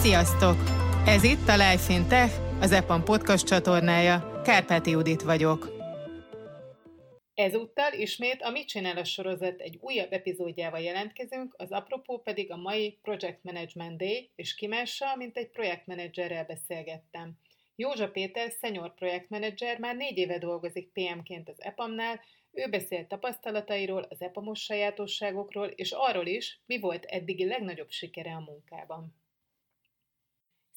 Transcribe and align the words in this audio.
Sziasztok! 0.00 0.56
Ez 1.06 1.24
itt 1.24 1.48
a 1.48 1.56
Life 1.56 1.92
in 1.92 2.08
Tech, 2.08 2.60
az 2.60 2.72
EPAM 2.72 3.04
podcast 3.04 3.46
csatornája. 3.46 4.40
Kárpáti 4.44 4.90
Judit 4.90 5.22
vagyok. 5.22 5.68
Ezúttal 7.34 7.92
ismét 7.92 8.42
a 8.42 8.50
Mit 8.50 8.68
csinál 8.68 8.96
a 8.96 9.04
sorozat 9.04 9.60
egy 9.60 9.78
újabb 9.80 10.12
epizódjával 10.12 10.80
jelentkezünk, 10.80 11.54
az 11.58 11.70
apropó 11.70 12.18
pedig 12.18 12.50
a 12.52 12.56
mai 12.56 12.98
Project 13.02 13.38
Management 13.42 13.98
Day, 13.98 14.30
és 14.36 14.54
ki 14.54 14.66
mással, 14.66 15.16
mint 15.16 15.36
egy 15.36 15.50
projektmenedzserrel 15.50 16.44
beszélgettem. 16.44 17.32
Józsa 17.76 18.10
Péter, 18.10 18.52
senior 18.60 18.94
projektmenedzser, 18.94 19.78
már 19.78 19.96
négy 19.96 20.18
éve 20.18 20.38
dolgozik 20.38 20.92
PM-ként 20.92 21.48
az 21.48 21.62
EPAM-nál, 21.62 22.20
ő 22.52 22.68
beszélt 22.70 23.08
tapasztalatairól, 23.08 24.06
az 24.08 24.22
EPAMOS 24.22 24.60
sajátosságokról, 24.60 25.66
és 25.66 25.92
arról 25.92 26.26
is, 26.26 26.60
mi 26.66 26.78
volt 26.78 27.04
eddigi 27.04 27.46
legnagyobb 27.46 27.90
sikere 27.90 28.32
a 28.32 28.40
munkában. 28.40 29.18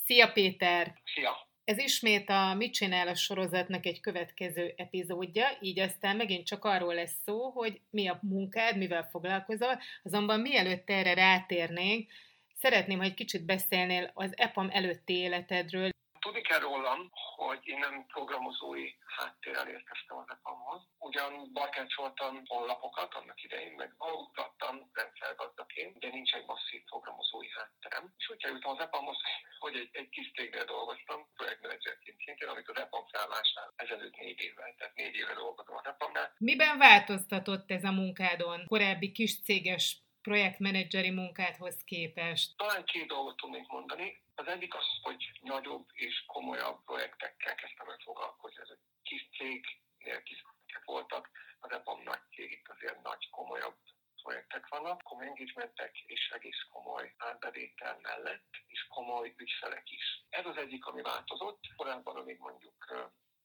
Szia 0.06 0.32
Péter! 0.32 0.94
Szia! 1.14 1.48
Ez 1.64 1.78
ismét 1.78 2.30
a 2.30 2.54
Mit 2.54 2.74
csinál 2.74 3.08
a 3.08 3.16
sorozatnak 3.16 3.86
egy 3.86 4.00
következő 4.00 4.74
epizódja, 4.78 5.48
így 5.60 5.80
aztán 5.80 6.16
megint 6.16 6.46
csak 6.46 6.66
arról 6.66 6.94
lesz 6.94 7.16
szó, 7.26 7.50
hogy 7.50 7.82
mi 7.90 8.08
a 8.08 8.20
munkád, 8.22 8.78
mivel 8.78 9.08
foglalkozol, 9.12 9.80
azonban 10.04 10.40
mielőtt 10.40 10.90
erre 10.90 11.14
rátérnénk, 11.14 12.12
szeretném, 12.60 13.00
hogy 13.00 13.14
kicsit 13.14 13.46
beszélnél 13.46 14.12
az 14.14 14.38
EPAM 14.38 14.70
előtti 14.72 15.14
életedről, 15.14 15.92
Tudni 16.24 16.42
kell 16.42 16.60
rólam, 16.60 17.12
hogy 17.36 17.62
én 17.64 17.80
nem 17.80 18.06
programozói 18.06 18.88
háttérrel 19.18 19.68
érkeztem 19.68 20.18
az 20.18 20.30
EPAM-hoz. 20.30 20.82
Ugyan 20.98 21.50
barkácsoltam 21.54 22.44
honlapokat 22.46 23.14
annak 23.14 23.44
idején, 23.44 23.74
meg 23.74 23.94
aludtattam 23.98 24.90
rendszergazdaként, 24.94 26.00
de 26.00 26.08
nincs 26.08 26.34
egy 26.34 26.46
masszív 26.46 26.84
programozói 26.84 27.50
hátterem. 27.58 28.14
És 28.18 28.30
úgy 28.30 28.42
kerültem 28.42 28.72
az 28.72 28.80
EPAM-hoz, 28.80 29.18
hogy 29.60 29.76
egy, 29.76 29.90
egy 29.92 30.10
kis 30.10 30.32
cégnél 30.36 30.66
dolgoztam, 30.66 31.20
projektmenedzserként 31.36 32.18
szintén, 32.26 32.48
amikor 32.48 32.78
az 32.78 32.84
EPAM 32.84 33.06
felvásárlál 33.14 33.74
ezelőtt 33.76 34.16
négy 34.16 34.40
évvel, 34.40 34.74
tehát 34.78 34.96
négy 34.96 35.16
éve 35.16 35.34
dolgozom 35.34 35.76
az 35.78 35.86
EPAM-nál. 35.86 36.34
Miben 36.38 36.73
változtatott 36.88 37.72
ez 37.72 37.84
a 37.84 37.92
munkádon? 37.92 38.60
Korábbi 38.66 39.12
kis 39.12 39.42
céges 39.46 39.86
projektmenedzseri 40.22 41.12
munkádhoz 41.22 41.78
képest? 41.92 42.58
Talán 42.58 42.84
két 42.86 43.08
dolgot 43.08 43.36
tudnék 43.36 43.68
mondani. 43.68 44.08
Az 44.36 44.48
egyik 44.48 44.74
az, 44.76 44.88
hogy 45.02 45.22
nagyobb 45.42 45.86
és 45.94 46.16
komolyabb 46.26 46.84
projektekkel 46.86 47.56
kezdtem 47.56 47.90
el 47.90 48.02
foglalkozni. 48.04 48.62
Ez 48.62 48.70
egy 48.76 48.86
kis 49.04 49.30
cégnél 49.38 50.22
kis 50.24 50.44
voltak, 50.86 51.30
az 51.60 51.72
EPAM 51.72 52.02
nagy 52.04 52.24
cég, 52.34 52.52
itt 52.52 52.68
azért 52.76 53.02
nagy, 53.04 53.30
komolyabb 53.30 53.78
projektek 54.24 54.68
vannak, 54.68 55.02
komoly 55.02 55.26
engagementek 55.26 55.92
és 56.06 56.32
egész 56.36 56.62
komoly 56.72 57.14
átbevétel 57.18 58.00
mellett, 58.02 58.50
és 58.68 58.88
komoly 58.88 59.34
ügyfelek 59.38 59.92
is. 59.92 60.06
Ez 60.30 60.46
az 60.46 60.58
egyik, 60.58 60.86
ami 60.86 61.02
változott. 61.02 61.60
Korábban, 61.76 62.16
amíg 62.16 62.40
mondjuk 62.40 62.86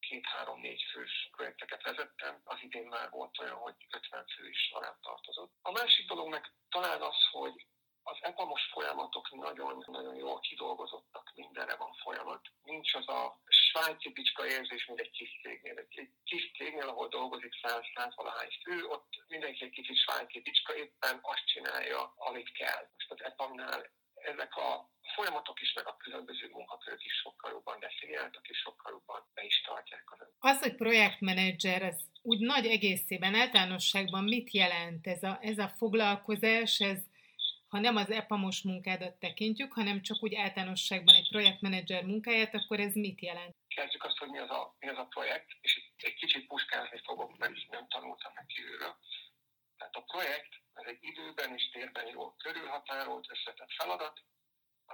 két-három-négy 0.09 0.83
fős 0.93 1.29
projekteket 1.37 1.83
vezettem, 1.83 2.41
az 2.45 2.59
idén 2.63 2.87
már 2.87 3.11
volt 3.11 3.39
olyan, 3.39 3.57
hogy 3.57 3.75
50 3.91 4.27
fő 4.27 4.49
is 4.49 4.71
alá 4.73 4.99
tartozott. 5.03 5.53
A 5.63 5.71
másik 5.71 6.09
dolog 6.09 6.29
meg 6.29 6.53
talán 6.69 7.01
az, 7.01 7.19
hogy 7.31 7.67
az 8.03 8.19
EPAMOS 8.21 8.65
folyamatok 8.73 9.31
nagyon-nagyon 9.31 10.15
jól 10.15 10.41
kidolgozottak, 10.41 11.33
mindenre 11.35 11.77
van 11.77 11.93
folyamat. 12.03 12.43
Nincs 12.63 12.95
az 12.95 13.09
a 13.09 13.41
svájci 13.49 14.11
picska 14.11 14.47
érzés, 14.47 14.87
mint 14.87 15.01
egy 15.01 15.11
kis 15.11 15.41
cégnél. 15.43 15.79
Egy, 15.79 16.11
kis 16.25 16.51
cégnél, 16.57 16.89
ahol 16.89 17.09
dolgozik 17.09 17.55
száz, 17.63 17.85
száz 17.95 18.15
valahány 18.17 18.53
fő, 18.65 18.85
ott 18.85 19.09
mindenki 19.27 19.65
egy 19.65 19.71
kicsit 19.71 19.97
svájci 19.97 20.41
picska, 20.41 20.77
éppen 20.77 21.19
azt 21.23 21.47
csinálja, 21.47 22.15
amit 22.17 22.53
kell. 22.53 22.91
Most 22.95 23.11
az 23.11 23.23
EPAM-nál 23.23 23.91
ezek 24.15 24.57
a 24.57 24.91
folyamatok 25.19 25.61
is, 25.61 25.73
meg 25.73 25.87
a 25.87 25.97
különböző 25.97 26.49
munkakörök 26.53 27.05
is 27.05 27.13
sokkal 27.13 27.51
jobban 27.51 27.81
definiáltak, 27.81 28.49
és 28.49 28.59
sokkal 28.59 28.93
jobban 28.93 29.21
be 29.35 29.45
is 29.45 29.61
tartják 29.61 30.05
az 30.13 30.19
Az, 30.39 30.59
hogy 30.61 30.75
projektmenedzser, 30.75 31.83
ez 31.83 31.99
úgy 32.23 32.39
nagy 32.39 32.67
egészében, 32.67 33.35
általánosságban 33.35 34.25
mit 34.25 34.51
jelent 34.53 35.07
ez 35.07 35.23
a, 35.23 35.39
ez 35.41 35.59
a 35.59 35.69
foglalkozás, 35.69 36.81
ez 36.81 36.99
ha 37.69 37.79
nem 37.79 37.97
az 37.97 38.11
EPAMOS 38.11 38.63
munkádat 38.63 39.19
tekintjük, 39.19 39.73
hanem 39.73 40.03
csak 40.03 40.23
úgy 40.23 40.35
általánosságban 40.35 41.15
egy 41.15 41.29
projektmenedzser 41.29 42.03
munkáját, 42.05 42.55
akkor 42.55 42.81
ez 42.81 42.95
mit 42.95 43.21
jelent? 43.21 43.57
Kezdjük 43.69 44.05
azt, 44.05 44.19
hogy 44.19 44.29
mi 44.29 44.39
az 44.39 44.51
a, 44.51 44.77
mi 44.79 44.89
az 44.89 44.99
a 44.99 45.05
projekt, 45.05 45.49
és 45.61 45.93
egy 45.97 46.15
kicsit 46.15 46.47
puskázni 46.47 47.01
fogok, 47.05 47.39
mert 47.39 47.53
nem 47.71 47.89
tanultam 47.89 48.33
meg 48.35 48.47
kívülről. 48.47 48.97
Tehát 49.77 49.95
a 49.95 50.03
projekt 50.13 50.53
ez 50.75 50.87
egy 50.87 50.99
időben 51.01 51.55
és 51.55 51.71
térben 51.71 52.07
jól 52.07 52.35
körülhatárolt, 52.37 53.31
összetett 53.31 53.73
feladat, 53.73 54.23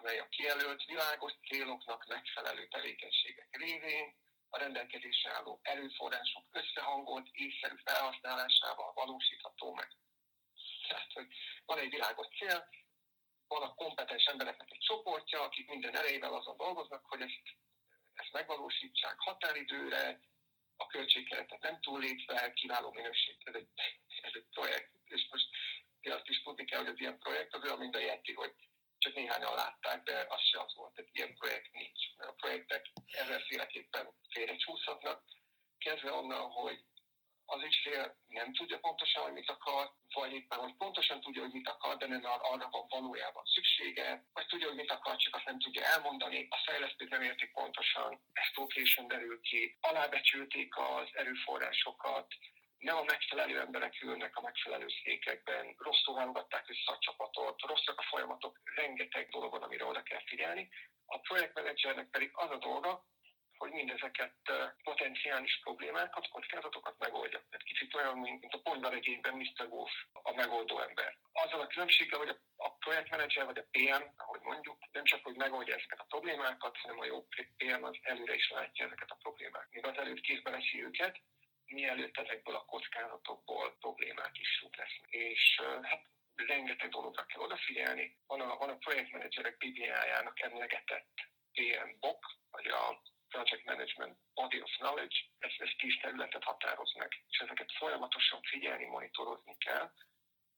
amely 0.05 0.19
a 0.19 0.29
kijelölt 0.29 0.85
világos 0.85 1.33
céloknak 1.49 2.07
megfelelő 2.07 2.69
tevékenységek 2.69 3.49
révén 3.51 4.15
a 4.49 4.59
rendelkezésre 4.59 5.31
álló 5.31 5.61
erőforrások 5.63 6.45
összehangolt, 6.51 7.29
észszerű 7.33 7.75
felhasználásával 7.85 8.93
valósítható 8.93 9.75
meg. 9.75 9.89
Tehát, 10.89 11.13
hogy 11.13 11.27
van 11.67 11.79
egy 11.79 11.91
világos 11.91 12.27
cél, 12.39 12.69
van 13.49 13.63
a 13.63 13.75
kompetens 13.75 14.25
embereknek 14.25 14.71
egy 14.71 14.79
csoportja, 14.79 15.43
akik 15.43 15.69
minden 15.69 15.97
erejével 15.97 16.35
azon 16.35 16.57
dolgoznak, 16.57 17.05
hogy 17.07 17.21
ezt, 17.21 17.43
ezt 18.15 18.33
megvalósítsák 18.33 19.19
határidőre, 19.19 20.21
a 20.77 20.87
költségkeretet 20.87 21.61
nem 21.61 21.81
túllépve, 21.81 22.53
kiváló 22.53 22.93
minőség. 22.93 23.37
Ez 23.45 23.55
egy, 23.55 23.69
ez 24.23 24.33
egy 24.35 24.47
projekt, 24.51 24.91
és 25.05 25.27
most 25.31 25.49
azt 26.03 26.29
is 26.29 26.43
tudni 26.43 26.65
kell, 26.65 26.81
hogy 26.81 26.93
az 26.93 27.01
ilyen 27.01 27.19
projekt 27.19 27.55
az 27.55 27.63
olyan, 27.63 27.79
mint 27.79 27.97
a 27.97 27.99
Yeti, 27.99 28.33
hogy 28.33 28.55
csak 29.05 29.15
néhányan 29.15 29.55
látták, 29.55 30.03
de 30.03 30.27
az 30.29 30.43
se 30.51 30.61
az 30.61 30.75
volt, 30.75 30.95
hogy 30.95 31.09
ilyen 31.13 31.35
projekt 31.35 31.73
nincs. 31.73 32.03
Mert 32.17 32.31
a 32.31 32.35
projektek 32.35 32.93
ezerféleképpen 33.07 34.07
félrecsúszhatnak, 34.29 35.23
kezdve 35.79 36.13
onnan, 36.13 36.51
hogy 36.51 36.79
az 37.47 37.61
fél 37.83 38.17
nem 38.29 38.53
tudja 38.55 38.79
pontosan, 38.79 39.23
hogy 39.23 39.33
mit 39.33 39.51
akar, 39.51 39.93
vagy 40.15 40.33
éppen, 40.33 40.59
hogy 40.59 40.75
pontosan 40.77 41.21
tudja, 41.21 41.43
hogy 41.43 41.53
mit 41.53 41.69
akar, 41.69 41.97
de 41.97 42.07
nem 42.07 42.25
arra 42.25 42.69
van 42.71 42.87
valójában 42.89 43.45
szüksége, 43.45 44.25
vagy 44.33 44.47
tudja, 44.47 44.67
hogy 44.67 44.77
mit 44.77 44.91
akar, 44.91 45.17
csak 45.17 45.35
azt 45.35 45.45
nem 45.45 45.59
tudja 45.59 45.83
elmondani, 45.85 46.47
a 46.51 46.63
fejlesztők 46.65 47.11
nem 47.11 47.23
értik 47.23 47.53
pontosan, 47.53 48.21
ezt 48.33 48.67
későn 48.67 49.09
derül 49.09 49.41
ki, 49.41 49.79
alábecsülték 49.81 50.77
az 50.77 51.09
erőforrásokat, 51.13 52.27
nem 52.85 52.97
a 52.97 53.05
megfelelő 53.05 53.61
emberek 53.61 54.03
ülnek 54.03 54.37
a 54.37 54.41
megfelelő 54.41 54.87
székekben, 55.05 55.75
rosszul 55.79 56.15
válogatták 56.15 56.69
össze 56.69 56.93
a 56.93 56.99
csapatot, 56.99 57.61
rosszak 57.61 57.99
a 57.99 58.07
folyamatok, 58.11 58.61
rengeteg 58.75 59.29
dolog 59.29 59.51
van, 59.51 59.63
amire 59.63 59.85
oda 59.85 60.03
kell 60.03 60.23
figyelni. 60.27 60.69
A 61.07 61.19
projektmenedzsernek 61.19 62.09
pedig 62.11 62.31
az 62.33 62.51
a 62.51 62.57
dolga, 62.57 63.05
hogy 63.57 63.73
mindezeket 63.73 64.35
potenciális 64.83 65.61
problémákat, 65.63 66.29
kockázatokat 66.29 66.99
megoldja. 66.99 67.39
Tehát 67.39 67.67
kicsit 67.67 67.95
olyan, 67.95 68.19
mint 68.19 68.55
a 68.55 68.61
ponyvaregényben 68.61 69.35
Mr. 69.35 69.67
Wolf, 69.69 69.93
a 70.13 70.35
megoldó 70.35 70.81
ember. 70.81 71.19
Azzal 71.33 71.61
a 71.61 71.67
különbséggel, 71.67 72.19
hogy 72.19 72.37
a 72.57 72.71
projektmenedzser 72.73 73.45
vagy 73.45 73.59
a 73.59 73.67
PM, 73.71 74.05
ahogy 74.17 74.41
mondjuk, 74.41 74.79
nem 74.93 75.05
csak, 75.05 75.25
hogy 75.25 75.37
megoldja 75.37 75.75
ezeket 75.75 76.01
a 76.01 76.07
problémákat, 76.09 76.77
hanem 76.77 76.99
a 76.99 77.05
jó 77.05 77.27
PM 77.57 77.83
az 77.83 77.99
előre 78.03 78.35
is 78.35 78.51
látja 78.51 78.87
ezeket 78.87 79.11
a 79.11 79.19
problémákat. 79.23 79.71
Még 79.71 79.87
az 79.87 79.97
előtt 79.97 80.21
kézbe 80.21 80.51
veszi 80.51 80.83
őket, 80.83 81.21
mielőtt 81.75 82.17
ezekből 82.17 82.55
a 82.55 82.65
kockázatokból 82.65 83.77
problémák 83.81 84.39
is 84.39 84.65
lesznek. 84.77 85.11
És 85.11 85.61
hát 85.83 86.03
rengeteg 86.35 86.91
dologra 86.91 87.25
kell 87.25 87.41
odafigyelni. 87.41 88.17
Van 88.27 88.41
a, 88.41 88.57
van 88.57 88.69
a 88.69 88.77
projektmenedzserek 88.77 89.57
BBA-jának 89.57 90.41
emlegetett 90.41 91.13
PM 91.53 91.91
BOK, 92.01 92.27
vagy 92.51 92.67
a 92.67 93.03
Project 93.29 93.65
Management 93.65 94.19
Body 94.35 94.61
of 94.61 94.71
Knowledge, 94.77 95.17
ez, 95.39 95.51
ez 95.59 95.71
tíz 95.79 95.97
területet 96.01 96.45
határoz 96.45 96.95
meg, 96.95 97.25
és 97.29 97.39
ezeket 97.39 97.73
folyamatosan 97.73 98.43
figyelni, 98.43 98.85
monitorozni 98.85 99.57
kell 99.59 99.93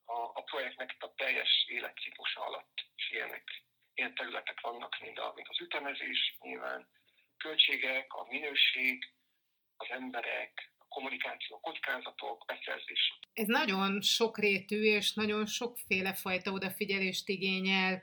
a, 0.05 0.21
a 0.35 0.43
projektnek 0.43 0.97
a 0.99 1.15
teljes 1.15 1.65
életciklusa 1.69 2.45
alatt. 2.45 2.75
És 2.97 3.11
ilyenek, 3.11 3.63
ilyen 3.95 4.15
területek 4.15 4.61
vannak, 4.61 5.01
mint, 5.01 5.19
a, 5.19 5.33
mint 5.35 5.49
az 5.49 5.61
ütemezés 5.61 6.37
nyilván, 6.41 6.89
költségek, 7.37 8.13
a 8.13 8.27
minőség, 8.29 9.13
az 9.77 9.91
emberek, 9.91 10.73
kommunikáció 10.97 11.61
kockázatok, 11.61 12.45
beszerzés. 12.47 13.19
Ez 13.33 13.47
nagyon 13.47 14.01
sokrétű 14.01 14.83
és 14.83 15.13
nagyon 15.13 15.47
sokféle 15.47 16.15
fajta 16.15 16.51
odafigyelést 16.51 17.29
igényel. 17.29 18.03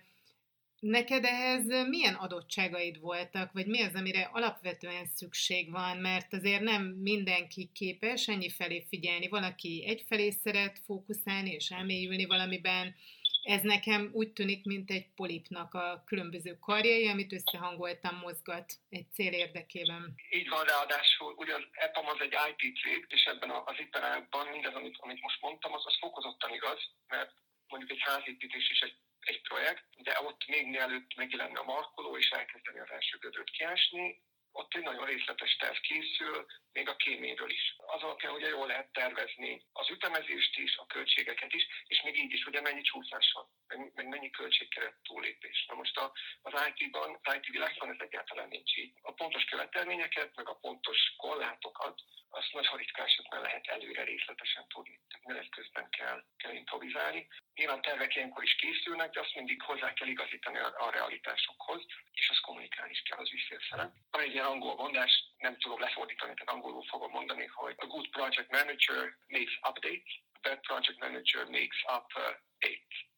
Neked 0.80 1.24
ehhez 1.24 1.88
milyen 1.88 2.13
adottságaid 2.13 3.00
voltak, 3.00 3.51
vagy 3.51 3.68
mi 3.68 3.81
az, 3.81 3.95
amire 3.95 4.30
alapvetően 4.34 5.06
szükség 5.06 5.72
van, 5.72 5.98
mert 5.98 6.34
azért 6.34 6.62
nem 6.62 6.84
mindenki 6.84 7.69
képes 7.74 8.28
ennyi 8.28 8.50
felé 8.50 8.86
figyelni. 8.90 9.28
Valaki 9.28 9.84
egyfelé 9.88 10.30
szeret 10.30 10.80
fókuszálni 10.86 11.51
és 11.51 11.69
elmélyülni 11.69 12.25
valamiben, 12.25 12.95
ez 13.44 13.62
nekem 13.62 14.10
úgy 14.13 14.34
tűnik, 14.34 14.66
mint 14.66 14.90
egy 14.90 15.07
polipnak 15.16 15.74
a 15.74 16.04
különböző 16.06 16.57
karjai, 16.60 17.07
amit 17.07 17.34
összehangoltam 17.34 18.16
mozgat 18.16 18.74
egy 18.90 19.06
cél 19.13 19.34
érdekében. 19.34 20.16
Így 20.30 20.50
van, 20.50 20.63
ráadásul 20.63 21.34
ugye 21.38 21.54
az 21.56 21.66
EPAM 21.72 22.07
az 22.07 22.22
egy 22.22 22.36
IT 22.50 22.78
cég, 22.81 23.06
és 23.10 23.24
ebben 23.24 23.50
az 23.50 23.80
iparágban 23.80 24.48
mindez, 24.48 24.74
amit, 24.74 24.98
amit 25.00 25.22
most 25.22 25.42
mondtam, 25.42 25.74
az, 25.74 25.84
az 25.86 25.98
fokozottan 26.00 26.54
igaz, 26.54 26.80
mert 27.07 27.31
mondjuk 27.68 27.92
egy 27.92 28.01
házépítés 28.01 28.69
is 28.69 28.80
egy 28.80 28.95
egy 29.25 29.42
projekt, 29.42 29.84
de 29.98 30.19
ott 30.28 30.48
még 30.48 30.68
mielőtt 30.68 31.16
megjelenne 31.16 31.60
a 31.60 31.63
markoló 31.63 32.18
és 32.18 32.30
elkezdeni 32.30 32.80
az 32.80 32.92
első 32.92 33.18
gödröt 33.18 33.50
kiásni, 33.50 34.22
ott 34.54 34.74
egy 34.74 34.84
nagyon 34.84 35.06
részletes 35.06 35.56
terv 35.56 35.76
készül, 35.76 36.46
még 36.72 36.90
a 36.90 36.96
kéméről 36.96 37.50
is. 37.50 37.76
Az 37.78 38.02
alapján 38.02 38.34
ugye 38.34 38.48
jól 38.48 38.68
lehet 38.68 38.92
tervezni 38.92 39.66
az 39.74 39.90
ütemezést 39.90 40.58
is, 40.58 40.78
a 40.78 40.86
költségeket 40.86 41.54
is, 41.54 41.68
és 41.88 42.02
még 42.02 42.18
így 42.18 42.34
is 42.34 42.46
ugye 42.46 42.62
mennyi 42.62 42.82
csúszás 42.82 43.32
van, 43.34 43.48
meg, 43.96 44.08
mennyi 44.08 44.30
költségkeret 44.30 44.96
túlépés. 45.04 45.66
Na 45.68 45.76
most 45.76 45.98
a, 45.98 46.14
az 46.42 46.54
IT-ban, 46.74 47.20
az 47.22 47.34
IT 47.34 47.46
világban 47.46 47.90
ez 47.90 48.00
egyáltalán 48.00 48.48
nincs 48.48 48.78
így. 48.78 48.94
A 49.02 49.14
pontos 49.14 49.44
követelményeket, 49.44 50.36
meg 50.36 50.50
a 50.50 50.60
pontos 50.62 51.14
korlátokat, 51.18 52.02
azt 52.30 52.54
nagyon 52.54 52.78
ritkán 52.78 53.06
esetben 53.06 53.42
lehet 53.42 53.68
előre 53.68 54.04
részletesen 54.04 54.68
tudni. 54.68 55.00
Tehát 55.08 55.26
menet 55.26 55.50
közben 55.50 55.90
kell, 55.90 56.24
kell 56.38 56.54
improvizálni. 56.54 57.28
Nyilván 57.56 57.82
tervek 57.82 58.16
ilyenkor 58.16 58.44
is 58.44 58.56
készülnek, 58.56 59.10
de 59.10 59.20
azt 59.20 59.36
mindig 59.36 59.62
hozzá 59.62 59.94
kell 59.94 60.08
igazítani 60.08 60.58
a, 60.58 60.74
a 60.78 60.92
realitásokhoz, 60.92 61.86
és 62.12 62.30
azt 62.30 62.42
kommunikálni 62.42 62.92
is 62.92 63.02
kell 63.02 63.18
az 63.18 63.32
ügyfélszelen. 63.32 63.94
Van 64.12 64.22
egy 64.22 64.34
ilyen 64.44 64.56
angol 64.56 64.75
mondás, 64.75 65.12
nem 65.38 65.57
tudom 65.57 65.80
lefordítani, 65.80 66.34
tehát 66.34 66.54
angolul 66.54 66.84
fogom 66.84 67.12
mondani, 67.12 67.45
hogy 67.45 67.75
a 67.78 67.86
good 67.86 68.10
project 68.10 68.51
manager 68.51 69.18
makes 69.28 69.60
updates, 69.69 70.22
a 70.34 70.40
bad 70.42 70.60
project 70.60 71.00
manager 71.00 71.45
makes 71.45 71.84
up 71.95 72.07
uh. 72.16 72.36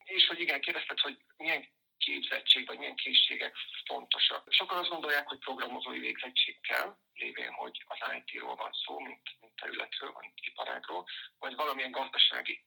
És 0.04 0.28
hogy 0.28 0.40
igen, 0.40 0.62
kérdezted, 0.62 1.00
hogy 1.00 1.18
milyen 1.38 1.68
képzettség, 1.98 2.68
vagy 2.68 2.78
milyen 2.78 2.96
készségek 2.96 3.56
fontosak. 3.86 4.54
Sokan 4.54 4.78
azt 4.78 4.90
gondolják, 4.90 5.28
hogy 5.28 5.40
programozói 5.40 6.00
végzettség 6.00 6.60
kell, 6.62 6.98
lévén, 7.14 7.52
hogy 7.52 7.84
az 7.88 7.98
IT-ról 8.18 8.56
van 8.56 8.72
szó, 8.86 9.00
mint, 9.00 9.22
mint 9.40 9.56
területről, 9.56 10.12
vagy 10.12 10.30
iparágról, 10.36 11.06
vagy 11.40 11.56
valamilyen 11.56 11.92
gazdasági 11.92 12.66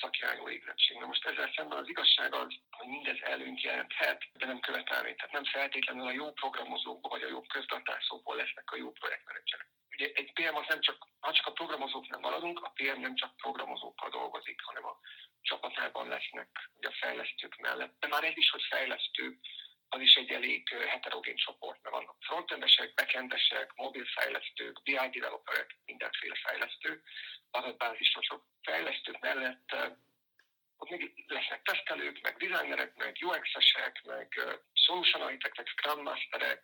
szakirányú 0.00 0.44
végzettség. 0.44 0.98
Na 0.98 1.06
most 1.06 1.26
ezzel 1.26 1.52
szemben 1.56 1.78
az 1.78 1.88
igazság 1.88 2.34
az, 2.34 2.54
hogy 2.70 2.88
mindez 2.88 3.18
előnyt 3.20 3.62
jelenthet, 3.62 4.22
de 4.32 4.46
nem 4.46 4.60
követelmény. 4.60 5.16
Tehát 5.16 5.32
nem 5.32 5.44
feltétlenül 5.44 6.06
a 6.06 6.12
jó 6.12 6.32
programozókból 6.32 7.10
vagy 7.10 7.22
a 7.22 7.28
jó 7.28 7.42
közgazdásokból 7.42 8.36
lesznek 8.36 8.70
a 8.70 8.76
jó 8.76 8.90
projektmenedzserek. 8.90 9.68
Ugye 9.90 10.10
egy 10.14 10.32
PM 10.32 10.56
az 10.56 10.64
nem 10.68 10.80
csak, 10.80 10.96
ha 11.20 11.32
csak 11.32 11.46
a 11.46 11.52
programozóknál 11.52 12.20
maradunk, 12.20 12.62
a 12.62 12.72
PM 12.74 13.00
nem 13.00 13.14
csak 13.14 13.36
programozókkal 13.36 14.10
dolgozik, 14.10 14.62
hanem 14.62 14.84
a 14.84 14.98
csapatában 15.40 16.08
lesznek 16.08 16.48
ugye 16.74 16.88
a 16.88 16.98
fejlesztők 17.00 17.56
mellett. 17.56 17.94
De 17.98 18.06
már 18.06 18.24
ez 18.24 18.36
is, 18.36 18.50
hogy 18.50 18.62
fejlesztő, 18.70 19.38
az 19.88 20.00
is 20.00 20.14
egy 20.14 20.30
elég 20.30 20.68
heterogén 20.68 21.36
csoport, 21.36 21.82
mert 21.82 21.94
vannak 21.94 22.16
frontendesek, 22.20 22.94
backendesek, 22.94 23.72
mobilfejlesztők, 23.74 24.82
BI 24.82 25.08
developerek, 25.12 25.76
mindenféle 25.84 26.34
fejlesztő, 27.52 27.58
adatbázisosok, 27.58 28.44
fejlesztők 28.62 29.20
mellett 29.20 29.98
ott 30.76 30.90
még 30.90 31.24
lesznek 31.26 31.62
tesztelők, 31.62 32.20
meg 32.20 32.36
designerek, 32.36 32.96
meg 32.96 33.16
UX-esek, 33.20 34.02
meg 34.04 34.40
solution 34.72 35.22
architectek, 35.22 35.66
scrum 35.66 36.02
masterek, 36.02 36.62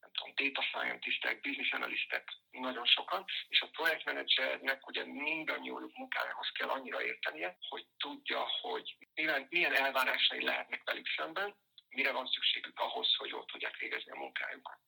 nem 0.00 0.10
tudom, 0.12 0.34
data 0.34 0.62
scientistek, 0.62 1.40
business 1.40 1.72
analistek, 1.72 2.28
nagyon 2.50 2.84
sokan, 2.84 3.24
és 3.48 3.60
a 3.60 3.68
projektmenedzsernek 3.72 4.86
ugye 4.86 5.04
mindannyiuk 5.04 5.96
munkájához 5.96 6.50
kell 6.52 6.68
annyira 6.68 7.02
értenie, 7.02 7.56
hogy 7.68 7.86
tudja, 7.98 8.40
hogy 8.60 8.96
milyen, 9.14 9.46
milyen 9.50 9.74
elvárásai 9.74 10.44
lehetnek 10.44 10.82
velük 10.84 11.06
szemben, 11.16 11.54
mire 11.88 12.12
van 12.12 12.26
szükségük 12.26 12.78
ahhoz, 12.78 13.14
hogy 13.14 13.28
jól 13.28 13.44
tudják 13.44 13.76
végezni 13.76 14.10
a 14.10 14.18
munkájukat. 14.18 14.78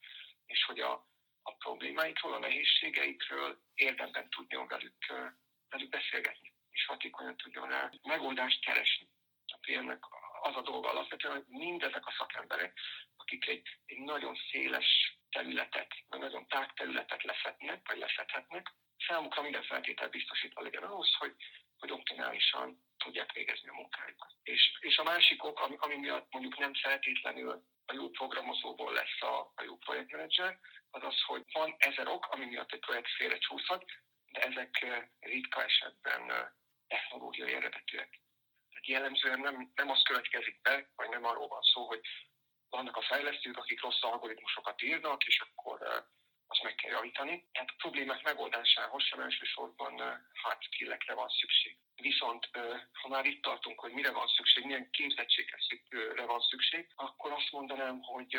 És 0.47 0.65
hogy 0.65 0.81
a, 0.81 1.07
a 1.47 1.55
problémáikról, 1.55 2.33
a 2.33 2.39
nehézségeikről 2.39 3.59
érdemben 3.75 4.31
tudjon 4.31 4.67
velük, 4.67 5.07
velük 5.69 5.89
beszélgetni, 5.89 6.53
és 6.71 6.87
hatékonyan 6.87 7.37
tudjon 7.37 7.69
rá 7.69 7.91
megoldást 8.03 8.61
keresni. 8.65 9.09
A 9.47 9.59
PM-nek 9.61 10.05
az 10.43 10.57
a 10.57 10.63
dolga 10.63 10.91
alapvetően, 10.91 11.35
hogy 11.35 11.47
mindezek 11.47 12.07
a 12.07 12.15
szakemberek, 12.19 12.79
akik 13.17 13.49
egy, 13.49 13.69
egy 13.87 13.99
nagyon 13.99 14.37
széles 14.51 15.19
területet, 15.31 15.95
vagy 16.09 16.21
nagyon 16.21 16.47
tág 16.47 16.73
területet 16.73 17.23
lefetnek, 17.23 17.89
vagy 17.89 17.99
lefethetnek, 17.99 18.73
számukra 19.07 19.43
minden 19.43 19.63
feltétel 19.63 20.09
biztosítva 20.09 20.63
legyen 20.63 20.83
ahhoz, 20.83 21.15
hogy, 21.19 21.35
hogy 21.79 21.91
optimálisan 21.91 22.83
tudják 23.05 23.33
végezni 23.33 23.69
a 23.69 23.79
munkájukat. 23.81 24.31
És, 24.43 24.63
és 24.81 24.99
a 24.99 25.03
másik 25.03 25.45
ok, 25.45 25.61
ami, 25.61 25.77
ami 25.79 25.97
miatt 25.97 26.27
mondjuk 26.31 26.59
nem 26.59 26.75
feltétlenül 26.75 27.63
a 27.87 27.93
jó 27.93 28.11
programozóból 28.11 28.93
lesz 28.93 29.21
a, 29.21 29.53
a 29.55 29.63
jó 29.63 29.77
projektmenedzser, 29.77 30.59
az 30.91 31.03
az, 31.03 31.21
hogy 31.27 31.45
van 31.53 31.75
ezer 31.79 32.09
ok, 32.09 32.27
ami 32.27 32.45
miatt 32.45 32.73
egy 32.73 32.81
projekt 32.87 33.15
félre 33.17 33.39
csúszhat, 33.39 33.85
de 34.33 34.41
ezek 34.41 34.83
eh, 34.83 35.09
ritka 35.21 35.65
esetben 35.65 36.31
eh, 36.31 36.47
technológiai 36.89 37.53
eredetűek. 37.53 38.21
Tehát 38.71 38.87
jellemzően 38.87 39.41
nem, 39.41 39.73
nem 39.75 39.91
az 39.91 40.03
következik 40.03 40.61
be, 40.61 40.91
vagy 40.97 41.09
nem 41.09 41.25
arról 41.25 41.49
van 41.49 41.63
szó, 41.63 41.87
hogy 41.87 42.01
vannak 42.69 42.97
a 42.97 43.03
fejlesztők, 43.03 43.57
akik 43.57 43.83
rossz 43.83 44.03
algoritmusokat 44.03 44.83
írnak, 44.83 45.25
és 45.27 45.41
akkor 45.41 45.83
eh, 45.83 46.05
azt 46.47 46.63
meg 46.63 46.75
kell 46.75 46.91
javítani. 46.91 47.49
Tehát 47.53 47.69
a 47.69 47.75
problémák 47.79 48.23
megoldásához 48.23 49.03
sem 49.03 49.21
elsősorban 49.21 49.99
hard 50.43 50.63
skill-ekre 50.63 51.15
van 51.15 51.29
szükség. 51.29 51.77
Viszont 51.95 52.49
ha 52.93 53.09
már 53.09 53.25
itt 53.25 53.43
tartunk, 53.43 53.81
hogy 53.81 53.93
mire 53.93 54.11
van 54.11 54.27
szükség, 54.27 54.65
milyen 54.65 54.91
képzettségre 54.91 56.25
van 56.25 56.41
szükség, 56.41 56.93
akkor 56.95 57.33
azt 57.33 57.53
mondanám, 57.53 58.01
hogy 58.03 58.39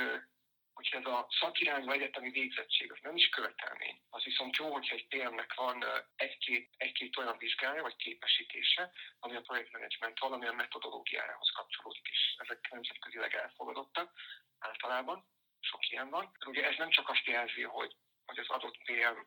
hogy 0.75 0.89
ez 0.91 1.05
a 1.05 1.27
szakirányú 1.39 1.91
egyetemi 1.91 2.29
végzettség 2.29 2.91
az 2.91 2.97
nem 3.01 3.15
is 3.15 3.29
követelmény. 3.29 4.01
Az 4.09 4.23
viszont 4.23 4.55
jó, 4.55 4.73
hogyha 4.73 4.95
egy 4.95 5.07
PM-nek 5.07 5.53
van 5.53 5.85
egy-két, 6.15 6.69
egy-két 6.77 7.17
olyan 7.17 7.37
vizsgája 7.37 7.81
vagy 7.81 7.95
képesítése, 7.95 8.91
ami 9.19 9.35
a 9.35 9.41
projektmenedzsment 9.41 10.19
valamilyen 10.19 10.55
metodológiájához 10.55 11.51
kapcsolódik, 11.51 12.07
és 12.11 12.35
ezek 12.37 12.67
nemzetközileg 12.71 13.33
elfogadottak 13.33 14.11
általában 14.59 15.25
sok 15.65 15.89
ilyen 15.89 16.09
van. 16.09 16.31
Ugye 16.45 16.63
ez 16.65 16.77
nem 16.77 16.89
csak 16.89 17.09
azt 17.09 17.25
jelzi, 17.25 17.61
hogy, 17.61 17.95
hogy 18.25 18.39
az 18.39 18.47
adott 18.47 18.77
PM 18.83 19.17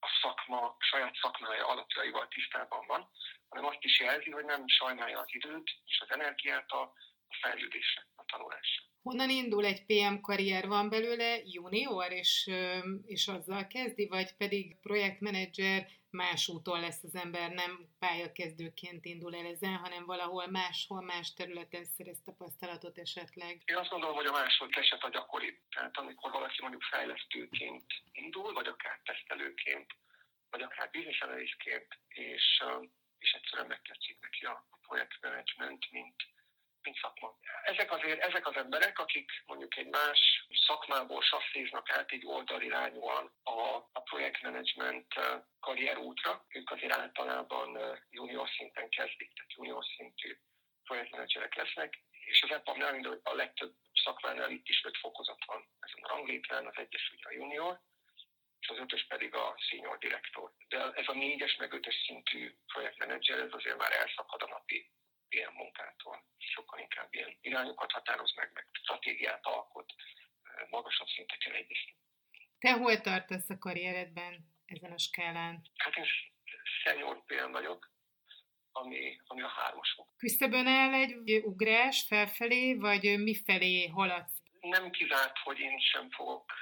a 0.00 0.08
szakma, 0.22 0.76
saját 0.78 1.14
szakmája 1.22 1.66
alapjaival 1.66 2.28
tisztában 2.28 2.86
van, 2.86 3.10
hanem 3.48 3.64
azt 3.64 3.84
is 3.84 4.00
jelzi, 4.00 4.30
hogy 4.30 4.44
nem 4.44 4.62
sajnálja 4.66 5.18
az 5.18 5.34
időt 5.34 5.70
és 5.84 6.00
az 6.00 6.10
energiát 6.10 6.70
a, 6.70 6.82
a 7.28 7.34
fejlődésre, 7.40 8.06
a 8.14 8.24
tanulásra. 8.24 8.88
Honnan 9.02 9.30
indul 9.30 9.64
egy 9.64 9.84
PM 9.86 10.20
karrier? 10.20 10.66
Van 10.66 10.88
belőle 10.88 11.38
junior, 11.44 12.12
és, 12.12 12.50
és 13.06 13.28
azzal 13.28 13.66
kezdi, 13.66 14.06
vagy 14.06 14.36
pedig 14.36 14.80
projektmenedzser, 14.80 15.86
más 16.10 16.48
úton 16.48 16.80
lesz 16.80 17.02
az 17.02 17.14
ember, 17.14 17.50
nem 17.50 17.88
pályakezdőként 17.98 19.04
indul 19.04 19.34
el 19.34 19.46
ezen, 19.46 19.76
hanem 19.76 20.04
valahol 20.04 20.46
máshol, 20.46 21.00
más 21.02 21.32
területen 21.32 21.84
szerez 21.84 22.18
tapasztalatot 22.24 22.98
esetleg. 22.98 23.62
Én 23.64 23.76
azt 23.76 23.90
gondolom, 23.90 24.16
hogy 24.16 24.26
a 24.26 24.32
második 24.32 24.76
eset 24.76 25.02
a 25.02 25.08
gyakori. 25.08 25.58
Tehát 25.70 25.96
amikor 25.96 26.30
valaki 26.30 26.56
mondjuk 26.60 26.82
fejlesztőként 26.82 27.84
indul, 28.12 28.52
vagy 28.52 28.66
akár 28.66 29.00
tesztelőként, 29.04 29.94
vagy 30.50 30.62
akár 30.62 30.90
analystként, 31.20 31.98
és, 32.08 32.62
és 33.18 33.32
egyszerűen 33.32 33.68
megtetszik 33.68 34.18
neki 34.20 34.44
a 34.44 34.64
projektmenedzsment, 34.86 35.90
mint, 35.90 36.16
mint 36.82 36.96
szakma. 36.96 37.38
Ezek 37.62 37.92
azért 37.92 38.20
ezek 38.20 38.46
az 38.46 38.56
emberek, 38.56 38.98
akik 38.98 39.30
mondjuk 39.46 39.76
egy 39.76 39.86
más 39.86 40.46
szakmából 40.66 41.22
sasszíznak 41.22 41.90
át 41.90 42.10
egy 42.10 42.26
oldalirányúan 42.26 43.32
a, 43.42 43.76
a 43.92 44.00
projektmenedzsment 44.04 45.14
karrierútra, 45.60 46.44
ők 46.48 46.70
azért 46.70 46.92
általában 46.92 47.78
junior 48.10 48.48
szinten 48.48 48.88
kezdik, 48.88 49.32
tehát 49.34 49.54
junior 49.54 49.84
szintű 49.96 50.38
projektmenedzserek 50.84 51.54
lesznek, 51.54 52.02
és 52.10 52.42
az 52.42 52.50
EPAM-nál 52.50 53.20
a 53.22 53.34
legtöbb 53.34 53.74
szakmánál 54.04 54.50
itt 54.50 54.68
is 54.68 54.84
öt 54.84 54.96
fokozat 54.96 55.44
van. 55.46 55.68
Ezen 55.80 56.02
a 56.02 56.08
ranglétrán 56.08 56.66
az 56.66 56.76
egyes 56.76 57.12
ugye 57.12 57.28
a 57.28 57.32
junior, 57.32 57.80
és 58.60 58.68
az 58.68 58.78
ötös 58.78 59.06
pedig 59.06 59.34
a 59.34 59.54
senior 59.58 59.98
direktor. 59.98 60.52
De 60.68 60.90
ez 60.92 61.08
a 61.08 61.12
négyes 61.12 61.56
meg 61.56 61.72
ötös 61.72 61.94
szintű 62.06 62.54
projektmenedzser, 62.72 63.38
ez 63.38 63.52
azért 63.52 63.78
már 63.78 63.92
elszakad 63.92 64.42
a 64.42 64.46
napi 64.46 64.90
ilyen 65.34 65.52
munkától. 65.52 66.24
Sokkal 66.38 66.78
inkább 66.78 67.08
ilyen 67.14 67.36
irányokat 67.40 67.92
határoz 67.92 68.34
meg, 68.34 68.50
meg 68.54 68.66
stratégiát 68.72 69.46
alkot, 69.46 69.92
magasabb 70.70 71.06
szinteken 71.06 71.52
egyeztet. 71.52 71.94
Te 72.58 72.72
hol 72.72 73.00
tartasz 73.00 73.50
a 73.50 73.58
karrieredben 73.58 74.34
ezen 74.66 74.92
a 74.92 74.98
skálán? 74.98 75.62
Hát 75.76 75.96
én 75.96 76.04
senior 76.82 77.24
PM 77.24 77.50
vagyok, 77.50 77.90
ami, 78.72 79.20
ami 79.26 79.42
a 79.42 79.48
hármas 79.48 79.92
fok. 79.92 80.08
Küszöbön 80.16 80.66
el 80.66 80.94
egy 80.94 81.30
ugrás 81.44 82.04
felfelé, 82.08 82.74
vagy 82.74 83.18
mifelé 83.18 83.86
haladsz? 83.86 84.42
Nem 84.60 84.90
kizárt, 84.90 85.38
hogy 85.38 85.58
én 85.58 85.78
sem 85.78 86.10
fogok 86.10 86.52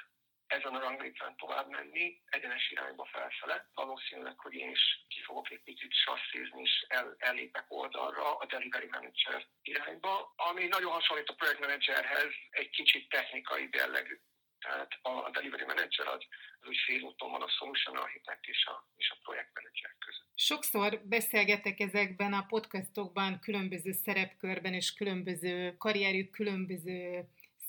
ezen 0.48 0.74
a 0.74 0.80
ranglétrán 0.80 1.36
tovább 1.36 1.68
menni, 1.68 2.20
egyenes 2.26 2.70
irányba 2.70 3.08
felfele. 3.12 3.68
Valószínűleg, 3.74 4.38
hogy 4.38 4.54
én 4.54 4.70
is 4.70 5.04
ki 5.08 5.20
fogok 5.22 5.50
egy 5.50 5.62
picit 5.62 5.92
sasszízni, 5.94 6.62
és 6.62 6.84
el, 6.88 7.16
ellépek 7.18 7.64
oldalra 7.68 8.36
a 8.36 8.46
delivery 8.46 8.88
manager 8.90 9.46
irányba, 9.62 10.32
ami 10.36 10.66
nagyon 10.66 10.92
hasonlít 10.92 11.28
a 11.28 11.34
project 11.34 11.60
managerhez, 11.60 12.32
egy 12.50 12.70
kicsit 12.70 13.08
technikai 13.08 13.68
jellegű. 13.72 14.20
Tehát 14.60 14.92
a 15.02 15.30
delivery 15.30 15.64
manager 15.64 16.06
az, 16.06 16.24
az 16.60 16.68
úgy 16.68 16.78
félúton 16.86 17.30
van 17.30 17.42
a 17.42 17.48
solution 17.48 17.96
architect 17.96 18.46
és 18.46 18.66
a, 18.66 18.88
és 18.96 19.10
a 19.10 19.16
projekt 19.22 19.54
manager 19.54 19.94
között. 19.98 20.26
Sokszor 20.34 21.00
beszélgetek 21.04 21.80
ezekben 21.80 22.32
a 22.32 22.46
podcastokban 22.48 23.40
különböző 23.40 23.92
szerepkörben 23.92 24.74
és 24.74 24.94
különböző 24.94 25.76
karrierük, 25.76 26.30
különböző 26.30 27.28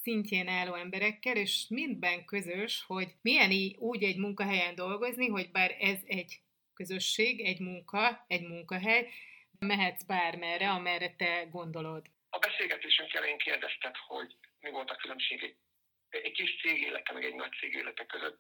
szintjén 0.09 0.47
álló 0.47 0.73
emberekkel, 0.73 1.35
és 1.35 1.65
mindben 1.67 2.25
közös, 2.25 2.83
hogy 2.87 3.07
milyen 3.21 3.51
így 3.51 3.75
úgy 3.77 4.03
egy 4.03 4.17
munkahelyen 4.17 4.75
dolgozni, 4.75 5.27
hogy 5.27 5.51
bár 5.51 5.75
ez 5.79 5.99
egy 6.05 6.39
közösség, 6.73 7.39
egy 7.41 7.59
munka, 7.59 8.25
egy 8.27 8.41
munkahely, 8.41 9.09
mehetsz 9.59 10.03
bármerre, 10.03 10.69
amerre 10.69 11.15
te 11.15 11.43
gondolod. 11.51 12.05
A 12.29 12.37
beszélgetésünk 12.37 13.13
elején 13.13 13.37
kérdezted, 13.37 13.95
hogy 14.07 14.35
mi 14.59 14.69
volt 14.69 14.89
a 14.89 14.95
különbség 14.95 15.55
egy, 16.09 16.31
kis 16.31 16.61
cég 16.61 16.81
élete, 16.81 17.13
meg 17.13 17.23
egy 17.23 17.35
nagy 17.35 17.51
cég 17.59 17.73
élete 17.73 18.05
között. 18.05 18.39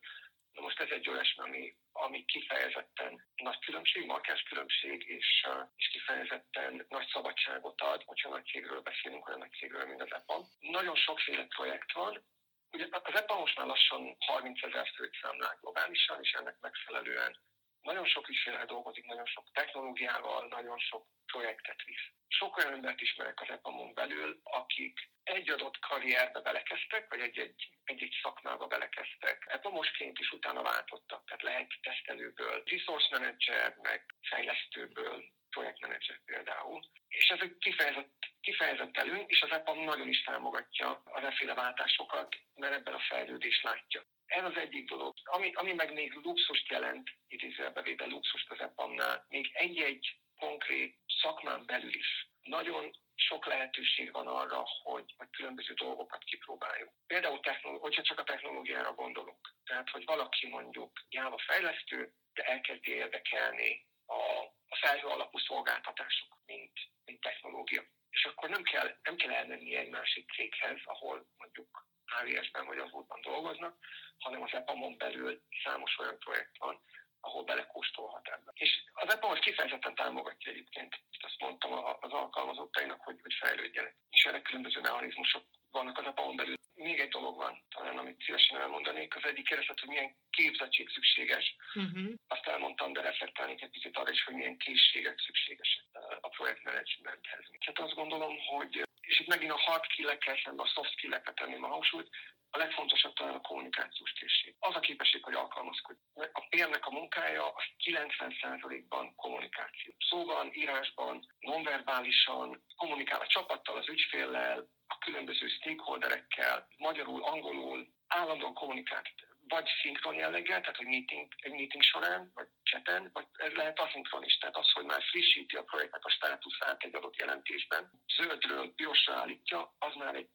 Na 0.53 0.61
most 0.61 0.79
ez 0.79 0.89
egy 0.89 1.09
olyasmi, 1.09 1.43
ami, 1.43 1.75
ami 1.91 2.25
kifejezetten 2.25 3.27
nagy 3.35 3.59
különbség, 3.59 4.05
markáns 4.05 4.41
különbség, 4.41 5.07
és, 5.07 5.47
és 5.75 5.87
kifejezetten 5.87 6.85
nagy 6.89 7.07
szabadságot 7.07 7.81
ad, 7.81 8.03
hogyha 8.03 8.29
nagy 8.29 8.45
cégről 8.45 8.81
beszélünk, 8.81 9.27
olyan 9.27 9.39
nagy 9.39 9.51
cégről, 9.59 9.85
mint 9.85 10.01
az 10.01 10.11
EPA. 10.11 10.45
Nagyon 10.59 10.95
sokféle 10.95 11.45
projekt 11.45 11.91
van, 11.91 12.23
Ugye 12.71 12.87
az 12.89 13.15
EPA 13.15 13.39
most 13.39 13.57
már 13.57 13.67
lassan 13.67 14.15
30 14.19 14.63
ezer 14.63 14.87
főt 14.95 15.17
számlál 15.21 15.57
globálisan, 15.61 16.19
és 16.21 16.31
ennek 16.31 16.57
megfelelően 16.59 17.37
nagyon 17.81 18.05
sok 18.05 18.29
ügyfélel 18.29 18.65
dolgozik, 18.65 19.05
nagyon 19.05 19.25
sok 19.25 19.45
technológiával, 19.53 20.47
nagyon 20.47 20.77
sok 20.77 21.07
projektet 21.25 21.81
visz. 21.85 22.07
Sok 22.27 22.57
olyan 22.57 22.73
embert 22.73 23.01
ismerek 23.01 23.41
az 23.41 23.49
EPAMon 23.49 23.93
belül, 23.93 24.39
akik 24.43 25.09
egy 25.23 25.49
adott 25.49 25.79
karrierbe 25.79 26.39
belekezdtek, 26.41 27.09
vagy 27.09 27.19
egy-egy, 27.19 27.69
egy-egy 27.83 28.19
szakmába 28.21 28.67
belekezdtek. 28.67 29.45
EPAMosként 29.49 30.19
is 30.19 30.31
utána 30.31 30.61
váltottak, 30.61 31.25
tehát 31.25 31.41
lehet 31.41 31.71
tesztelőből, 31.81 32.63
resource 32.65 33.07
manager, 33.11 33.75
meg 33.81 34.05
fejlesztőből, 34.21 35.23
projektmenedzser 35.49 36.21
például. 36.25 36.81
És 37.07 37.29
ez 37.29 37.39
egy 37.41 37.57
kifejezett, 37.57 38.13
kifejezett 38.41 38.97
előny, 38.97 39.25
és 39.27 39.41
az 39.41 39.51
EPAM 39.51 39.79
nagyon 39.83 40.07
is 40.07 40.23
támogatja 40.23 41.01
az 41.05 41.23
efféle 41.23 41.53
váltásokat, 41.53 42.35
mert 42.55 42.73
ebben 42.73 42.93
a 42.93 43.05
fejlődést 43.09 43.63
látja. 43.63 44.03
Ez 44.25 44.43
az 44.43 44.55
egyik 44.55 44.89
dolog. 44.89 45.13
Ami, 45.23 45.51
ami 45.53 45.73
meg 45.73 45.93
még 45.93 46.13
luxust 46.13 46.69
jelent, 46.69 47.09
idézőjelbe 47.27 47.81
véve 47.81 48.05
luxust 48.05 48.51
az 48.51 48.59
EPAM-nál, 48.59 49.25
még 49.29 49.49
egy-egy 49.53 50.17
konkrét 50.37 50.97
szakmán 51.21 51.65
belül 51.65 51.93
is 51.93 52.29
nagyon 52.43 52.91
sok 53.15 53.45
lehetőség 53.45 54.11
van 54.11 54.27
arra, 54.27 54.63
hogy, 54.83 55.13
hogy 55.17 55.29
különböző 55.29 55.73
dolgokat 55.73 56.23
kipróbáljuk. 56.23 56.89
Például, 57.07 57.39
hogyha 57.61 58.01
csak 58.01 58.19
a 58.19 58.23
technológiára 58.23 58.93
gondolunk. 58.93 59.53
Tehát, 59.65 59.89
hogy 59.89 60.05
valaki 60.05 60.47
mondjuk 60.47 60.91
Java 61.09 61.37
fejlesztő, 61.37 62.13
de 62.33 62.43
elkezdi 62.43 62.91
érdekelni 62.91 63.85
a, 64.05 64.13
a 64.13 64.53
felhő 64.79 65.07
alapú 65.07 65.37
szolgáltatások, 65.37 66.37
mint, 66.45 66.73
mint 67.05 67.21
technológia. 67.21 67.83
És 68.09 68.25
akkor 68.25 68.49
nem 68.49 68.63
kell, 68.63 68.97
nem 69.03 69.15
kell 69.15 69.31
elmenni 69.31 69.75
egy 69.75 69.89
másik 69.89 70.31
céghez, 70.31 70.79
ahol 70.83 71.27
mondjuk 71.37 71.87
AWS-ben 72.05 72.65
vagy 72.65 72.77
az 72.77 72.91
útban 72.91 73.21
dolgoznak, 73.21 73.77
hanem 74.17 74.41
az 74.41 74.53
EPAM-on 74.53 74.97
belül 74.97 75.41
számos 75.63 75.97
olyan 75.99 76.19
projekt 76.19 76.57
van, 76.57 76.81
ahol 77.19 77.43
belekóstolhat 77.43 78.27
ebbe. 78.27 78.51
És 78.53 78.69
az 78.93 79.13
EPA 79.13 79.27
most 79.27 79.41
kifejezetten 79.41 79.95
támogatja 79.95 80.51
egyébként, 80.51 80.93
ezt 80.93 81.23
azt 81.23 81.39
mondtam 81.39 81.71
az 81.99 82.11
alkalmazottainak, 82.11 83.01
hogy, 83.01 83.19
hogy 83.21 83.33
fejlődjenek. 83.33 83.95
És 84.09 84.25
erre 84.25 84.41
különböző 84.41 84.79
mechanizmusok 84.81 85.43
vannak 85.71 85.97
az 85.97 86.05
EPA-on 86.05 86.35
belül. 86.35 86.57
Még 86.87 86.99
egy 86.99 87.09
dolog 87.09 87.35
van, 87.35 87.63
talán 87.75 87.97
amit 87.97 88.23
szívesen 88.23 88.61
elmondanék, 88.61 89.15
az 89.15 89.25
egyik 89.25 89.45
kérdezett, 89.47 89.79
hogy 89.79 89.89
milyen 89.89 90.15
képzettség 90.29 90.89
szükséges. 90.89 91.55
Uh-huh. 91.75 92.13
Azt 92.27 92.47
elmondtam, 92.47 92.93
de 92.93 93.01
reflektálnék 93.01 93.61
egy 93.61 93.69
picit 93.69 93.97
arra 93.97 94.11
is, 94.11 94.23
hogy 94.23 94.35
milyen 94.35 94.57
készségek 94.57 95.19
szükségesek 95.19 95.83
a 96.21 96.29
projektmenedzsmenthez. 96.29 97.45
Tehát 97.59 97.79
azt 97.79 97.95
gondolom, 97.95 98.37
hogy 98.37 98.87
és 99.01 99.19
itt 99.19 99.27
megint 99.27 99.51
a 99.51 99.57
hard 99.57 99.83
skill-ekkel 99.83 100.39
szemben 100.43 100.65
a 100.65 100.69
soft 100.69 100.91
skill-ekre 100.91 101.33
tenném 101.33 101.63
a 101.63 101.67
hangsúlyt, 101.67 102.09
a 102.51 102.57
legfontosabb 102.57 103.13
talán 103.13 103.35
a 103.35 103.41
kommunikációs 103.41 104.11
készség. 104.11 104.55
Az 104.59 104.75
a 104.75 104.79
képesség, 104.79 105.23
hogy 105.23 105.33
alkalmazkodj. 105.33 105.99
A 106.13 106.47
PM-nek 106.49 106.85
a 106.85 106.91
munkája 106.91 107.47
az 107.47 107.63
90%-ban 107.83 109.15
kommunikáció. 109.15 109.93
Szóban, 110.09 110.53
írásban, 110.53 111.25
nonverbálisan, 111.39 112.63
kommunikál 112.75 113.19
a 113.19 113.27
csapattal, 113.27 113.77
az 113.77 113.89
ügyféllel, 113.89 114.67
a 114.87 114.97
különböző 114.97 115.47
stakeholderekkel, 115.47 116.67
magyarul, 116.77 117.23
angolul, 117.23 117.87
állandóan 118.07 118.53
kommunikál 118.53 119.01
vagy 119.49 119.69
szinkron 119.81 120.15
jelleggel, 120.15 120.59
tehát 120.59 120.75
hogy 120.75 120.85
meeting, 120.85 121.27
egy 121.37 121.51
meeting 121.51 121.83
során, 121.83 122.31
vagy 122.33 122.47
chaten, 122.63 123.09
vagy 123.13 123.25
ez 123.31 123.53
lehet 123.53 123.79
aszinkron 123.79 124.23
is, 124.23 124.37
tehát 124.37 124.57
az, 124.57 124.71
hogy 124.71 124.85
már 124.85 125.01
frissíti 125.01 125.55
a 125.55 125.63
projektnek 125.63 126.05
a 126.05 126.09
státuszát 126.09 126.83
egy 126.83 126.95
adott 126.95 127.15
jelentésben, 127.15 127.91
zöldről 128.17 128.73
piosra 128.75 129.13
állítja, 129.13 129.75
az 129.79 129.95
már 129.95 130.15
egy 130.15 130.29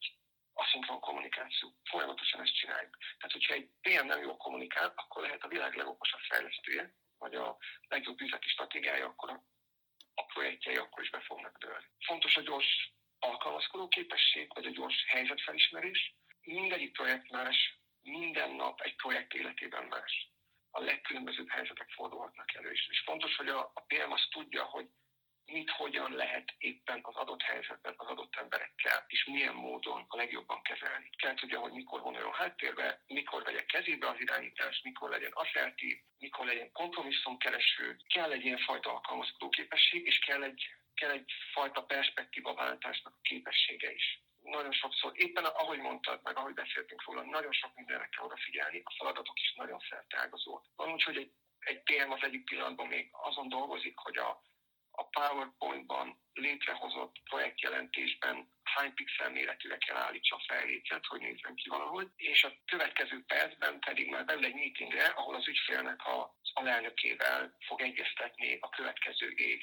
aszinkron 0.55 1.01
kommunikáció. 1.01 1.75
Folyamatosan 1.85 2.41
ezt 2.41 2.57
csináljuk. 2.57 2.97
Tehát, 3.17 3.33
hogyha 3.33 3.55
egy 3.55 3.69
PM 3.81 4.07
nem 4.07 4.23
jól 4.23 4.37
kommunikál, 4.37 4.93
akkor 4.97 5.23
lehet 5.23 5.43
a 5.43 5.49
világ 5.49 5.75
legokosabb 5.75 6.21
fejlesztője, 6.21 6.95
vagy 7.19 7.35
a 7.35 7.57
legjobb 7.89 8.21
üzleti 8.21 8.49
stratégiája, 8.49 9.07
akkor 9.07 9.31
a, 9.31 9.45
a 10.15 10.25
projektjei 10.25 10.77
akkor 10.77 11.03
is 11.03 11.11
be 11.11 11.21
fognak 11.21 11.59
dőlni. 11.59 11.87
Fontos 12.07 12.37
a 12.37 12.41
gyors 12.41 12.93
alkalmazkodó 13.19 13.89
képesség, 13.89 14.55
vagy 14.55 14.67
a 14.67 14.71
gyors 14.71 15.05
helyzetfelismerés. 15.07 16.15
Mindegyik 16.41 16.93
projekt 16.93 17.31
más, 17.31 17.79
minden 18.03 18.51
nap 18.51 18.81
egy 18.81 18.97
projekt 18.97 19.35
életében 19.35 19.85
más. 19.85 20.33
A 20.71 20.81
legkülönbözőbb 20.81 21.49
helyzetek 21.49 21.91
fordulhatnak 21.91 22.55
elő. 22.55 22.71
És 22.71 23.03
fontos, 23.05 23.37
hogy 23.37 23.49
a, 23.49 23.71
a 23.75 23.81
PM 23.81 24.11
azt 24.11 24.31
tudja, 24.31 24.65
hogy 24.65 24.89
mit, 25.47 25.71
hogyan 25.71 26.13
lehet 26.13 26.55
éppen 26.59 26.99
az 27.03 27.15
adott 27.15 27.43
helyzetben 27.43 27.95
az 27.97 28.07
adott 28.07 28.37
emberekkel, 28.37 29.05
és 29.07 29.25
milyen 29.25 29.55
módon 29.55 30.05
a 30.09 30.17
legjobban 30.17 30.63
kezelni. 30.63 31.11
Kell 31.17 31.35
tudja, 31.35 31.61
hogy 31.61 31.73
mikor 31.73 32.01
vonuljon 32.01 32.33
háttérbe, 32.33 33.03
mikor 33.07 33.43
vegye 33.43 33.65
kezébe 33.65 34.09
az 34.09 34.21
irányítást, 34.21 34.85
mikor 34.85 35.11
legyen 35.11 35.33
asszertív, 35.33 35.99
mikor 36.19 36.47
legyen 36.47 36.73
kompromisszumkereső, 36.73 37.97
kell 38.15 38.33
egy 38.33 38.45
ilyen 38.45 38.59
fajta 38.59 38.91
alkalmazkodó 38.91 39.49
képesség, 39.49 40.07
és 40.07 40.19
kell 40.19 40.43
egy, 40.43 40.63
kell 40.95 41.11
egy 41.11 41.33
fajta 41.53 41.83
perspektíva 41.83 42.55
váltásnak 42.55 43.15
a 43.15 43.23
képessége 43.23 43.93
is 43.93 44.23
nagyon 44.45 44.73
sokszor, 44.73 45.13
éppen 45.15 45.45
ahogy 45.45 45.79
mondtad, 45.79 46.21
meg 46.23 46.37
ahogy 46.37 46.55
beszéltünk 46.55 47.05
róla, 47.05 47.23
nagyon 47.23 47.53
sok 47.53 47.75
mindenre 47.75 48.09
kell 48.09 48.25
odafigyelni, 48.25 48.81
a 48.85 48.95
feladatok 48.99 49.41
is 49.41 49.55
nagyon 49.55 49.79
szerteágazók. 49.91 50.65
Van 50.77 50.93
úgy, 50.93 51.03
hogy 51.03 51.17
egy, 51.17 51.33
egy 51.59 51.83
PM 51.83 52.11
az 52.11 52.23
egyik 52.23 52.45
pillanatban 52.45 52.87
még 52.87 53.09
azon 53.13 53.49
dolgozik, 53.49 53.99
hogy 53.99 54.17
a, 54.17 54.43
a 54.97 55.09
PowerPoint-ban 55.09 56.19
létrehozott 56.33 57.15
projektjelentésben 57.31 58.53
hány 58.63 58.95
pixel 58.95 59.31
méretűre 59.31 59.77
kell 59.77 59.97
állítsa 59.97 60.37
a 60.37 60.45
fellécet, 60.47 61.07
hogy 61.07 61.21
nézzen 61.21 61.55
ki 61.55 61.69
valahogy, 61.69 62.09
és 62.17 62.45
a 62.45 62.53
következő 62.65 63.25
percben 63.27 63.81
pedig 63.81 64.09
már 64.09 64.25
beül 64.25 64.45
egy 64.45 64.55
meetingre, 64.55 65.05
ahol 65.05 65.35
az 65.35 65.49
ügyfélnek 65.49 66.07
a 66.07 66.37
alelnökével 66.53 67.57
fog 67.67 67.81
egyeztetni 67.81 68.59
a 68.61 68.69
következő 68.69 69.29
év 69.31 69.61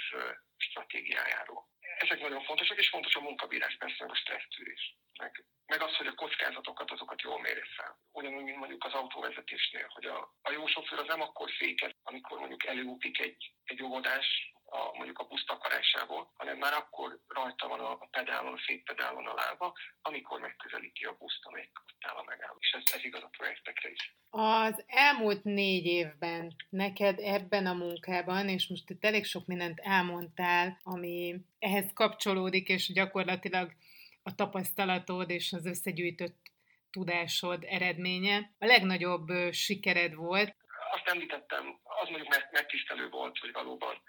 stratégiájáról 0.58 1.70
ezek 1.98 2.22
nagyon 2.22 2.44
fontosak, 2.44 2.78
és 2.78 2.90
fontos 2.90 3.16
a 3.16 3.22
munkabírás, 3.22 3.76
persze 3.78 4.06
a 4.06 4.16
stressztűrés. 4.16 4.96
Meg, 5.20 5.46
meg 5.66 5.82
az, 5.82 5.96
hogy 5.96 6.08
a 6.08 6.14
kockázatokat 6.14 6.92
azokat 6.92 7.22
jól 7.22 7.42
mérje 7.42 7.66
fel. 7.76 8.00
Ugyanúgy, 8.12 8.44
mint 8.44 8.58
mondjuk 8.58 8.84
az 8.84 8.94
autóvezetésnél, 8.94 9.88
hogy 9.90 10.06
a, 10.06 10.36
a 10.42 10.52
jó 10.52 10.68
sofőr 10.68 11.00
az 11.00 11.08
nem 11.08 11.22
akkor 11.22 11.50
féket, 11.52 11.96
amikor 12.04 12.40
mondjuk 12.40 12.66
előútik 12.66 13.20
egy, 13.20 13.54
egy 13.64 13.84
óvodás, 13.84 14.54
a, 14.72 14.98
mondjuk 14.98 15.20
a 15.20 15.24
busz 15.24 15.46
takarásából, 15.46 16.32
hanem 16.38 16.58
már 16.58 16.74
akkor 16.74 17.20
rajta 17.28 17.68
van 17.68 17.80
a, 17.80 17.98
pedálon, 18.12 18.54
a 18.54 18.58
fékpedálon 18.66 19.28
a 19.28 19.34
lába, 19.34 19.74
amikor 20.02 20.40
megközelíti 20.40 21.06
a 21.06 21.16
buszt, 21.20 21.40
amelyik 21.42 21.72
ott 21.80 22.06
áll 22.10 22.16
a 22.16 22.24
megálló. 22.24 22.56
És 22.60 22.72
ez, 22.72 22.84
ez 22.94 23.04
igaz 23.04 23.24
a 23.24 23.30
projektekre 23.38 23.90
is. 23.90 24.16
Az 24.30 24.84
elmúlt 24.88 25.44
négy 25.44 25.86
évben 25.86 26.56
neked 26.70 27.20
ebben 27.20 27.66
a 27.66 27.74
munkában, 27.74 28.50
és 28.50 28.68
most 28.68 28.90
itt 28.90 29.06
elég 29.06 29.26
sok 29.26 29.46
mindent 29.46 29.80
elmondtál, 29.80 30.80
ami 30.84 31.36
ehhez 31.60 31.94
kapcsolódik, 31.94 32.68
és 32.68 32.94
gyakorlatilag 32.94 33.72
a 34.24 34.36
tapasztalatod 34.36 35.30
és 35.30 35.54
az 35.54 35.66
összegyűjtött 35.66 36.40
tudásod 36.92 37.64
eredménye. 37.68 38.52
A 38.60 38.66
legnagyobb 38.66 39.28
sikered 39.52 40.14
volt. 40.14 40.56
Azt 40.92 41.08
említettem, 41.08 41.80
az 41.84 42.10
mondjuk 42.10 42.50
megtisztelő 42.52 43.10
volt, 43.10 43.38
hogy 43.38 43.52
valóban 43.52 44.02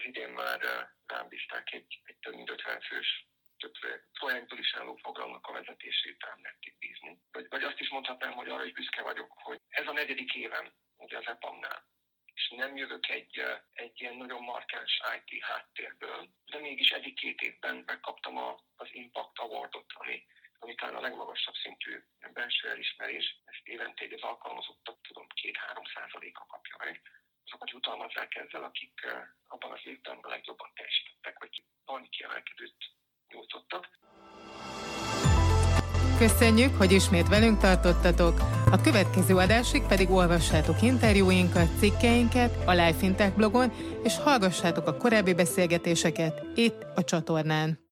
az 0.00 0.06
idén 0.06 0.28
már 0.28 0.60
rám 1.06 1.28
bízták 1.28 1.72
egy, 1.72 2.00
egy 2.04 2.16
több 2.16 2.34
mint 2.34 2.50
50 2.50 2.80
fős 2.80 3.28
több 3.58 3.72
projektből 4.12 4.58
is 4.58 4.74
álló 4.74 4.94
programnak 4.94 5.46
a 5.46 5.52
vezetését 5.52 6.22
rám 6.26 6.42
lették 6.42 6.78
bízni. 6.78 7.18
Vagy, 7.32 7.46
vagy 7.48 7.62
azt 7.62 7.80
is 7.80 7.88
mondhatnám, 7.88 8.32
hogy 8.32 8.48
arra 8.48 8.64
is 8.64 8.72
büszke 8.72 9.02
vagyok, 9.02 9.32
hogy 9.32 9.60
ez 9.68 9.86
a 9.86 9.92
negyedik 9.92 10.34
évem 10.34 10.72
ugye 10.96 11.18
az 11.18 11.26
EPAM-nál. 11.26 11.88
És 12.34 12.48
nem 12.56 12.76
jövök 12.76 13.08
egy, 13.08 13.42
egy 13.72 14.00
ilyen 14.00 14.16
nagyon 14.16 14.42
markáns 14.42 15.00
IT 15.16 15.42
háttérből, 15.44 16.28
de 16.44 16.58
mégis 16.58 16.90
egyik-két 16.90 17.40
évben 17.40 17.82
megkaptam 17.86 18.36
a, 18.36 18.60
az 18.76 18.88
Impact 18.92 19.38
Awardot, 19.38 19.92
ami 19.94 20.26
ami 20.62 20.74
talán 20.74 20.94
a 20.94 21.00
legmagasabb 21.00 21.54
szintű 21.54 22.04
belső 22.32 22.68
elismerés, 22.68 23.40
ezt 23.44 23.66
évente 23.66 24.06
az 24.14 24.22
alkalmazottak, 24.22 25.00
tudom, 25.02 25.26
két-három 25.28 25.84
százaléka 25.94 26.46
kapja 26.46 26.76
meg, 26.78 27.02
azokat 27.50 27.70
jutalmazzák 27.70 28.34
ezzel, 28.34 28.64
akik 28.64 28.94
abban 29.48 29.70
az 29.72 29.80
évben 29.84 30.18
a 30.22 30.28
legjobban 30.28 30.70
teljesítettek, 30.74 31.38
vagy 31.38 31.62
valami 31.84 32.08
kiemelkedőt 32.08 32.76
nyújtottak. 33.28 33.88
Köszönjük, 36.18 36.74
hogy 36.74 36.92
ismét 36.92 37.28
velünk 37.28 37.58
tartottatok. 37.58 38.38
A 38.70 38.80
következő 38.80 39.36
adásig 39.36 39.82
pedig 39.86 40.10
olvassátok 40.10 40.82
interjúinkat, 40.82 41.78
cikkeinket 41.78 42.52
a 42.66 42.72
Life 42.72 43.06
Intech 43.06 43.36
blogon, 43.36 43.70
és 44.02 44.18
hallgassátok 44.18 44.86
a 44.86 44.96
korábbi 44.96 45.34
beszélgetéseket 45.34 46.42
itt 46.54 46.82
a 46.94 47.04
csatornán. 47.04 47.88